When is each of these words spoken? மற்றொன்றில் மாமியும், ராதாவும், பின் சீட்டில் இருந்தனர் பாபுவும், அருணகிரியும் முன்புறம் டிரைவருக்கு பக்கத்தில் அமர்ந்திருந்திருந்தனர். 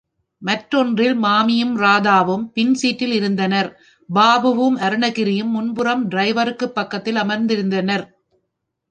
மற்றொன்றில் 0.41 1.15
மாமியும், 1.15 1.73
ராதாவும், 1.77 2.45
பின் 2.53 2.73
சீட்டில் 2.73 3.11
இருந்தனர் 3.11 3.69
பாபுவும், 4.09 4.77
அருணகிரியும் 4.77 5.51
முன்புறம் 5.51 6.09
டிரைவருக்கு 6.09 6.67
பக்கத்தில் 6.69 7.15
அமர்ந்திருந்திருந்தனர். 7.15 8.05